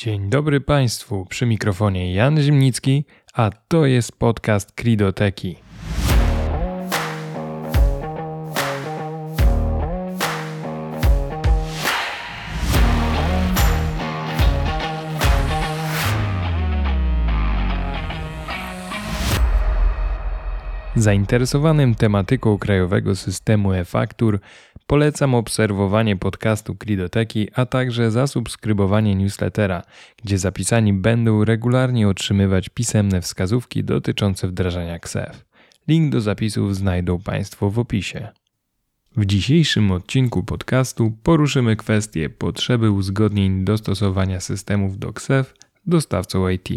[0.00, 5.56] Dzień dobry Państwu, przy mikrofonie Jan Zimnicki, a to jest podcast Kridoteki.
[20.96, 24.40] Zainteresowanym tematyką krajowego systemu e-faktur
[24.90, 29.82] polecam obserwowanie podcastu Kridoteki, a także zasubskrybowanie newslettera,
[30.24, 35.44] gdzie zapisani będą regularnie otrzymywać pisemne wskazówki dotyczące wdrażania KSEF.
[35.88, 38.28] Link do zapisów znajdą Państwo w opisie.
[39.16, 45.54] W dzisiejszym odcinku podcastu poruszymy kwestię potrzeby uzgodnień dostosowania systemów do KSEF
[45.86, 46.68] dostawcą IT.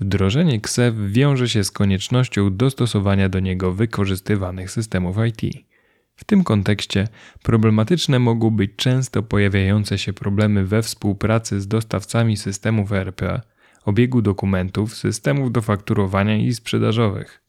[0.00, 5.71] Wdrożenie KSEF wiąże się z koniecznością dostosowania do niego wykorzystywanych systemów IT.
[6.16, 7.08] W tym kontekście
[7.42, 13.40] problematyczne mogą być często pojawiające się problemy we współpracy z dostawcami systemów ERP,
[13.84, 17.42] obiegu dokumentów, systemów do fakturowania i sprzedażowych.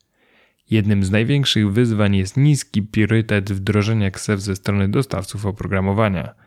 [0.69, 6.33] Jednym z największych wyzwań jest niski priorytet wdrożenia KSEF ze strony dostawców oprogramowania–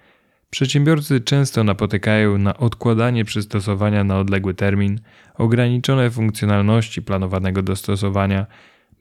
[0.51, 5.01] Przedsiębiorcy często napotykają na odkładanie przystosowania na odległy termin,
[5.34, 8.47] ograniczone funkcjonalności planowanego dostosowania,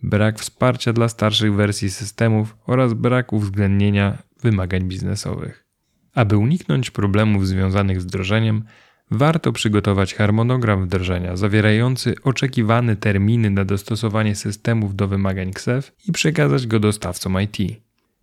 [0.06, 5.66] brak wsparcia dla starszych wersji systemów oraz brak uwzględnienia wymagań biznesowych.
[6.14, 8.64] Aby uniknąć problemów związanych z wdrożeniem,
[9.12, 16.68] warto przygotować harmonogram wdrożenia zawierający oczekiwane terminy na dostosowanie systemów do wymagań KSEF i przekazać
[16.68, 17.58] go dostawcom IT.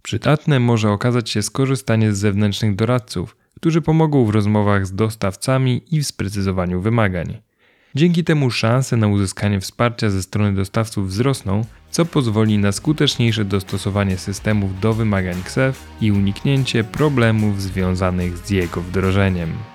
[0.02, 6.00] Przydatne może okazać się skorzystanie z zewnętrznych doradców, którzy pomogą w rozmowach z dostawcami i
[6.00, 7.42] w sprecyzowaniu wymagań.
[7.94, 14.18] Dzięki temu szanse na uzyskanie wsparcia ze strony dostawców wzrosną, co pozwoli na skuteczniejsze dostosowanie
[14.18, 19.71] systemów do wymagań KSEF i uniknięcie problemów związanych z jego wdrożeniem.